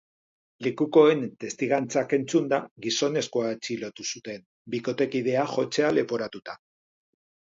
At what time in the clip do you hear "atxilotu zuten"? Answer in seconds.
3.57-4.43